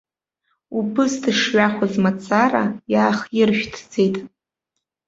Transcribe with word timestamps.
Убыс 0.77 1.13
дышҩахоз 1.23 1.93
мацара 2.03 2.63
иаахиршәҭӡеит. 2.93 4.17